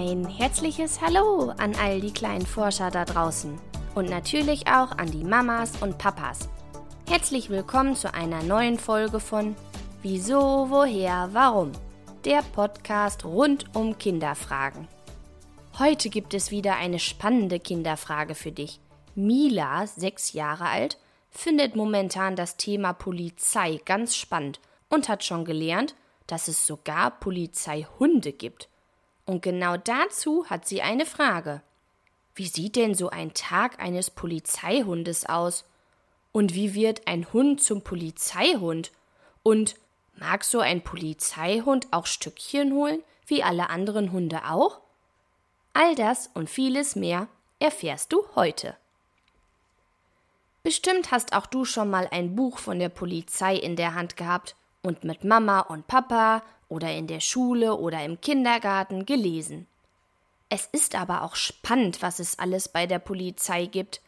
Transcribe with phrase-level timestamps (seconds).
[0.00, 3.58] Ein herzliches Hallo an all die kleinen Forscher da draußen
[3.96, 6.48] und natürlich auch an die Mamas und Papas.
[7.08, 9.56] Herzlich willkommen zu einer neuen Folge von
[10.02, 11.72] Wieso, woher, warum?
[12.24, 14.86] Der Podcast rund um Kinderfragen.
[15.80, 18.78] Heute gibt es wieder eine spannende Kinderfrage für dich.
[19.16, 20.96] Mila, sechs Jahre alt,
[21.28, 24.60] findet momentan das Thema Polizei ganz spannend
[24.90, 25.96] und hat schon gelernt,
[26.28, 28.68] dass es sogar Polizeihunde gibt.
[29.28, 31.60] Und genau dazu hat sie eine Frage.
[32.34, 35.66] Wie sieht denn so ein Tag eines Polizeihundes aus?
[36.32, 38.90] Und wie wird ein Hund zum Polizeihund?
[39.42, 39.76] Und
[40.16, 44.80] mag so ein Polizeihund auch Stückchen holen, wie alle anderen Hunde auch?
[45.74, 48.78] All das und vieles mehr erfährst du heute.
[50.62, 54.56] Bestimmt hast auch du schon mal ein Buch von der Polizei in der Hand gehabt
[54.82, 59.66] und mit Mama und Papa oder in der Schule oder im Kindergarten gelesen.
[60.48, 64.00] Es ist aber auch spannend, was es alles bei der Polizei gibt.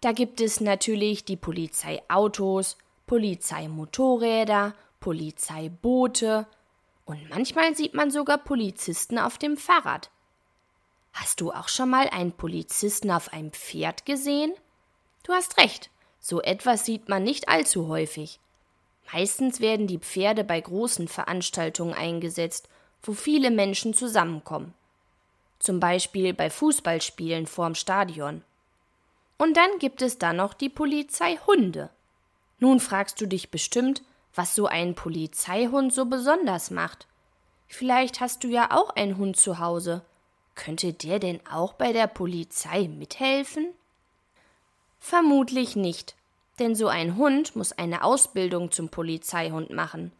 [0.00, 6.46] Da gibt es natürlich die Polizeiautos, Polizeimotorräder, Polizeiboote
[7.04, 10.10] und manchmal sieht man sogar Polizisten auf dem Fahrrad.
[11.12, 14.52] Hast du auch schon mal einen Polizisten auf einem Pferd gesehen?
[15.22, 18.40] Du hast recht, so etwas sieht man nicht allzu häufig.
[19.12, 22.68] Meistens werden die Pferde bei großen Veranstaltungen eingesetzt,
[23.02, 24.74] wo viele Menschen zusammenkommen.
[25.58, 28.42] Zum Beispiel bei Fußballspielen vorm Stadion.
[29.38, 31.90] Und dann gibt es da noch die Polizeihunde.
[32.58, 34.02] Nun fragst du dich bestimmt,
[34.34, 37.06] was so ein Polizeihund so besonders macht.
[37.68, 40.02] Vielleicht hast du ja auch einen Hund zu Hause.
[40.54, 43.68] Könnte der denn auch bei der Polizei mithelfen?
[45.00, 46.16] Vermutlich nicht,
[46.58, 50.12] denn so ein Hund muss eine Ausbildung zum Polizeihund machen.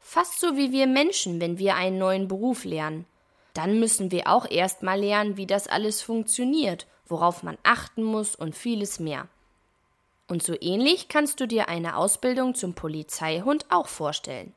[0.00, 3.06] Fast so wie wir Menschen, wenn wir einen neuen Beruf lernen.
[3.54, 8.34] Dann müssen wir auch erst mal lernen, wie das alles funktioniert, worauf man achten muss
[8.34, 9.28] und vieles mehr.
[10.28, 14.54] Und so ähnlich kannst du dir eine Ausbildung zum Polizeihund auch vorstellen.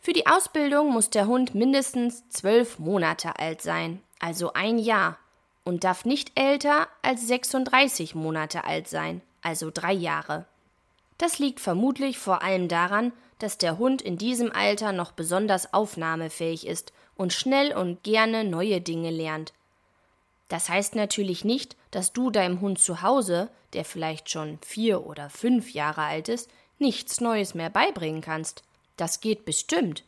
[0.00, 5.18] Für die Ausbildung muss der Hund mindestens zwölf Monate alt sein, also ein Jahr,
[5.64, 10.46] und darf nicht älter als 36 Monate alt sein, also drei Jahre.
[11.18, 16.66] Das liegt vermutlich vor allem daran, dass der Hund in diesem Alter noch besonders aufnahmefähig
[16.66, 19.52] ist und schnell und gerne neue Dinge lernt.
[20.48, 25.30] Das heißt natürlich nicht, dass du deinem Hund zu Hause, der vielleicht schon vier oder
[25.30, 28.62] fünf Jahre alt ist, nichts Neues mehr beibringen kannst.
[28.96, 30.04] Das geht bestimmt.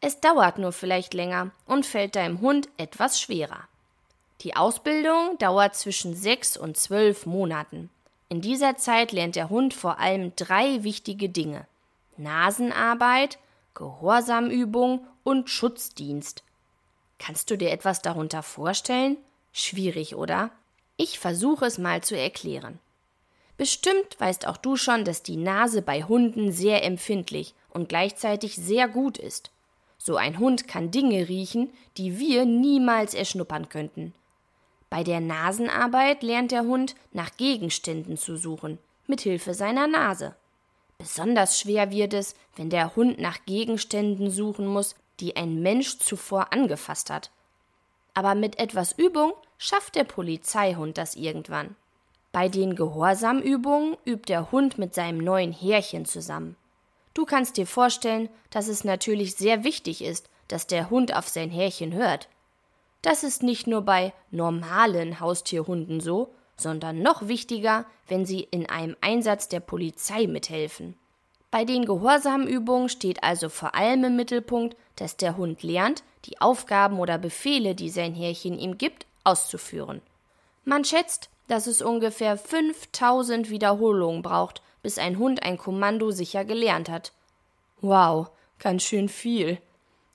[0.00, 3.68] Es dauert nur vielleicht länger und fällt deinem Hund etwas schwerer.
[4.40, 7.90] Die Ausbildung dauert zwischen sechs und zwölf Monaten.
[8.34, 11.68] In dieser Zeit lernt der Hund vor allem drei wichtige Dinge
[12.16, 13.38] Nasenarbeit,
[13.74, 16.42] Gehorsamübung und Schutzdienst.
[17.20, 19.18] Kannst du dir etwas darunter vorstellen?
[19.52, 20.50] Schwierig, oder?
[20.96, 22.80] Ich versuche es mal zu erklären.
[23.56, 28.88] Bestimmt weißt auch du schon, dass die Nase bei Hunden sehr empfindlich und gleichzeitig sehr
[28.88, 29.52] gut ist.
[29.96, 34.12] So ein Hund kann Dinge riechen, die wir niemals erschnuppern könnten.
[34.94, 38.78] Bei der Nasenarbeit lernt der Hund nach Gegenständen zu suchen,
[39.08, 40.36] mit Hilfe seiner Nase.
[40.98, 46.52] Besonders schwer wird es, wenn der Hund nach Gegenständen suchen muss, die ein Mensch zuvor
[46.52, 47.32] angefasst hat.
[48.14, 51.74] Aber mit etwas Übung schafft der Polizeihund das irgendwann.
[52.30, 56.54] Bei den Gehorsamübungen übt der Hund mit seinem neuen Härchen zusammen.
[57.14, 61.50] Du kannst dir vorstellen, dass es natürlich sehr wichtig ist, dass der Hund auf sein
[61.50, 62.28] Härchen hört.
[63.04, 68.96] Das ist nicht nur bei normalen Haustierhunden so, sondern noch wichtiger, wenn sie in einem
[69.02, 70.96] Einsatz der Polizei mithelfen.
[71.50, 76.98] Bei den Gehorsamübungen steht also vor allem im Mittelpunkt, dass der Hund lernt, die Aufgaben
[76.98, 80.00] oder Befehle, die sein Härchen ihm gibt, auszuführen.
[80.64, 86.88] Man schätzt, dass es ungefähr 5000 Wiederholungen braucht, bis ein Hund ein Kommando sicher gelernt
[86.88, 87.12] hat.
[87.82, 89.58] Wow, ganz schön viel.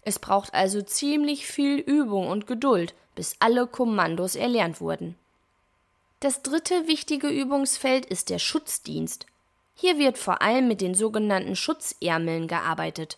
[0.04, 5.16] Es braucht also ziemlich viel Übung und Geduld, bis alle Kommandos erlernt wurden.
[6.20, 9.26] Das dritte wichtige Übungsfeld ist der Schutzdienst.
[9.76, 13.18] Hier wird vor allem mit den sogenannten Schutzärmeln gearbeitet.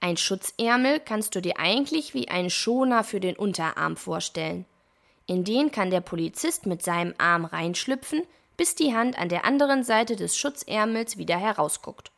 [0.00, 4.66] Ein Schutzärmel kannst du dir eigentlich wie einen Schoner für den Unterarm vorstellen.
[5.26, 8.22] In den kann der Polizist mit seinem Arm reinschlüpfen,
[8.56, 12.10] bis die Hand an der anderen Seite des Schutzärmels wieder herausguckt.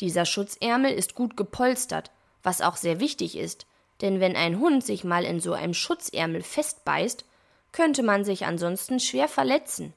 [0.00, 2.10] Dieser Schutzärmel ist gut gepolstert,
[2.48, 3.66] was auch sehr wichtig ist,
[4.00, 7.26] denn wenn ein Hund sich mal in so einem Schutzärmel festbeißt,
[7.72, 9.92] könnte man sich ansonsten schwer verletzen.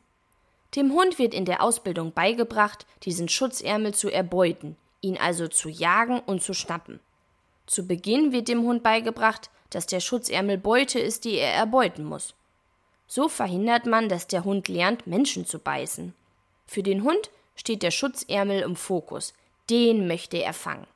[0.76, 6.20] Dem Hund wird in der Ausbildung beigebracht, diesen Schutzärmel zu erbeuten, ihn also zu jagen
[6.20, 7.00] und zu schnappen.
[7.68, 12.36] Zu Beginn wird dem Hund beigebracht, dass der Schutzärmel Beute ist, die er erbeuten muss.
[13.08, 16.14] So verhindert man, dass der Hund lernt, Menschen zu beißen.
[16.68, 19.34] Für den Hund steht der Schutzärmel im Fokus.
[19.70, 20.88] Den möchte er fangen.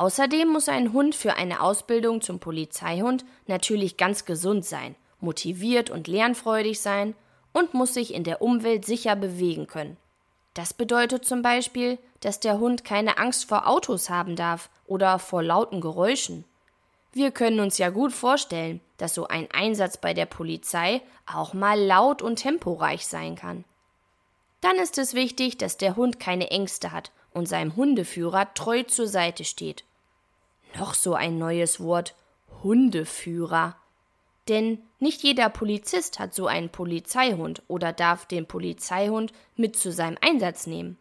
[0.00, 6.08] Außerdem muss ein Hund für eine Ausbildung zum Polizeihund natürlich ganz gesund sein, motiviert und
[6.08, 7.14] lernfreudig sein
[7.52, 9.98] und muss sich in der Umwelt sicher bewegen können.
[10.54, 15.42] Das bedeutet zum Beispiel, dass der Hund keine Angst vor Autos haben darf oder vor
[15.42, 16.46] lauten Geräuschen.
[17.12, 21.78] Wir können uns ja gut vorstellen, dass so ein Einsatz bei der Polizei auch mal
[21.78, 23.66] laut und temporeich sein kann.
[24.62, 29.06] Dann ist es wichtig, dass der Hund keine Ängste hat und seinem Hundeführer treu zur
[29.06, 29.84] Seite steht.
[30.78, 32.14] Noch so ein neues Wort
[32.62, 33.76] Hundeführer.
[34.48, 40.18] Denn nicht jeder Polizist hat so einen Polizeihund oder darf den Polizeihund mit zu seinem
[40.20, 40.98] Einsatz nehmen.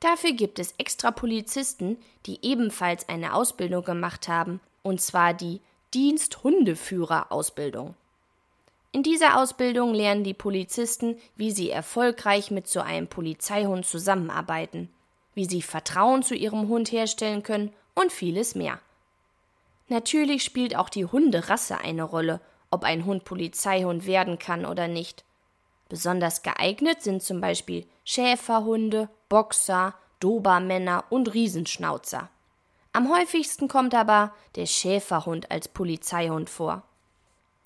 [0.00, 1.96] Dafür gibt es extra Polizisten,
[2.26, 5.60] die ebenfalls eine Ausbildung gemacht haben, und zwar die
[5.94, 7.94] Diensthundeführer-Ausbildung.
[8.92, 14.90] In dieser Ausbildung lernen die Polizisten, wie sie erfolgreich mit so einem Polizeihund zusammenarbeiten,
[15.34, 18.78] wie sie Vertrauen zu ihrem Hund herstellen können und vieles mehr.
[19.88, 22.40] Natürlich spielt auch die Hunderasse eine Rolle
[22.70, 25.24] ob ein Hund Polizeihund werden kann oder nicht.
[25.88, 32.28] Besonders geeignet sind zum Beispiel Schäferhunde, Boxer, Dobermänner und Riesenschnauzer.
[32.92, 36.82] Am häufigsten kommt aber der Schäferhund als Polizeihund vor.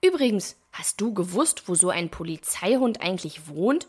[0.04, 3.88] Übrigens, hast du gewusst, wo so ein Polizeihund eigentlich wohnt?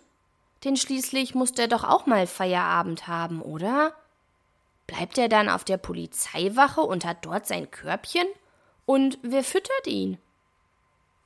[0.63, 3.93] Denn schließlich muss der doch auch mal Feierabend haben, oder?
[4.87, 8.27] Bleibt er dann auf der Polizeiwache und hat dort sein Körbchen?
[8.85, 10.17] Und wer füttert ihn?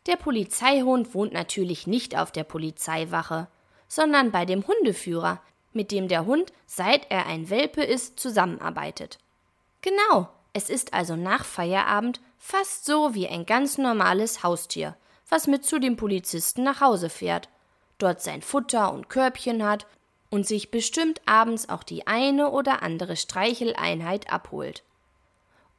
[0.05, 3.47] Der Polizeihund wohnt natürlich nicht auf der Polizeiwache,
[3.87, 5.41] sondern bei dem Hundeführer,
[5.73, 9.19] mit dem der Hund, seit er ein Welpe ist, zusammenarbeitet.
[9.81, 14.95] Genau, es ist also nach Feierabend fast so wie ein ganz normales Haustier,
[15.29, 17.49] was mit zu dem Polizisten nach Hause fährt,
[17.97, 19.85] dort sein Futter und Körbchen hat
[20.29, 24.83] und sich bestimmt abends auch die eine oder andere Streicheleinheit abholt.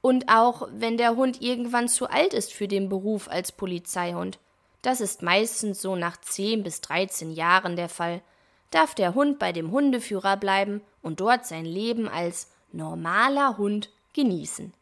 [0.00, 4.38] Und auch wenn der Hund irgendwann zu alt ist für den Beruf als Polizeihund,
[4.82, 8.22] das ist meistens so nach 10 bis 13 Jahren der Fall,
[8.70, 14.72] darf der Hund bei dem Hundeführer bleiben und dort sein Leben als normaler Hund genießen.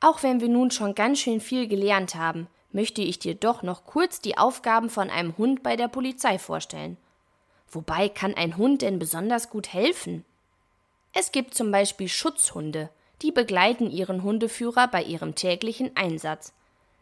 [0.00, 3.84] Auch wenn wir nun schon ganz schön viel gelernt haben, möchte ich dir doch noch
[3.84, 6.96] kurz die Aufgaben von einem Hund bei der Polizei vorstellen.
[7.70, 10.24] Wobei kann ein Hund denn besonders gut helfen?
[11.12, 12.90] Es gibt zum Beispiel Schutzhunde,
[13.22, 16.52] die begleiten ihren Hundeführer bei ihrem täglichen Einsatz.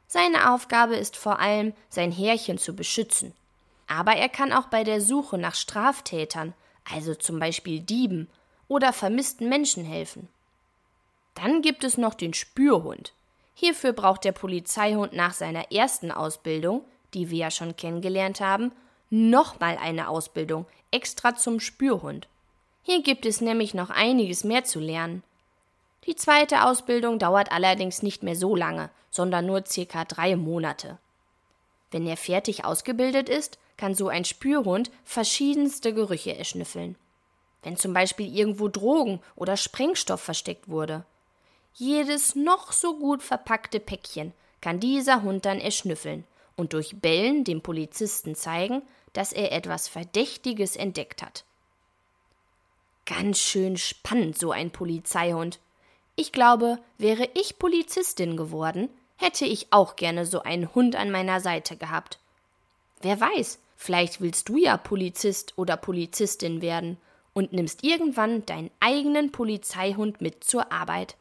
[0.06, 3.34] Seine Aufgabe ist vor allem, sein Härchen zu beschützen.
[3.86, 6.54] Aber er kann auch bei der Suche nach Straftätern,
[6.90, 8.28] also zum Beispiel Dieben
[8.68, 10.28] oder vermissten Menschen helfen.
[11.34, 13.12] Dann gibt es noch den Spürhund.
[13.54, 18.72] Hierfür braucht der Polizeihund nach seiner ersten Ausbildung, die wir ja schon kennengelernt haben,
[19.10, 22.28] nochmal eine Ausbildung extra zum Spürhund.
[22.82, 25.22] Hier gibt es nämlich noch einiges mehr zu lernen.
[26.06, 30.98] Die zweite Ausbildung dauert allerdings nicht mehr so lange, sondern nur circa drei Monate.
[31.90, 36.96] Wenn er fertig ausgebildet ist, kann so ein Spürhund verschiedenste Gerüche erschnüffeln.
[37.62, 41.04] Wenn zum Beispiel irgendwo Drogen oder Sprengstoff versteckt wurde.
[41.74, 46.24] Jedes noch so gut verpackte Päckchen kann dieser Hund dann erschnüffeln
[46.56, 51.44] und durch Bellen dem Polizisten zeigen, dass er etwas Verdächtiges entdeckt hat.
[53.06, 55.60] Ganz schön spannend, so ein Polizeihund.
[56.14, 61.40] Ich glaube, wäre ich Polizistin geworden, hätte ich auch gerne so einen Hund an meiner
[61.40, 62.18] Seite gehabt.
[63.00, 66.98] Wer weiß, vielleicht willst du ja Polizist oder Polizistin werden
[67.32, 71.16] und nimmst irgendwann deinen eigenen Polizeihund mit zur Arbeit.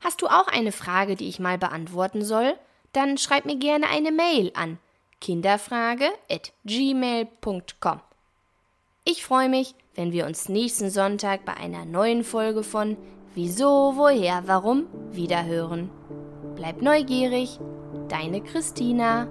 [0.00, 2.54] Hast du auch eine Frage, die ich mal beantworten soll?
[2.92, 4.78] Dann schreib mir gerne eine Mail an
[5.20, 8.00] kinderfrage@gmail.com.
[9.04, 12.96] Ich freue mich, wenn wir uns nächsten Sonntag bei einer neuen Folge von
[13.34, 15.90] Wieso, woher, warum wiederhören.
[16.56, 17.58] Bleib neugierig,
[18.08, 19.28] deine Christina.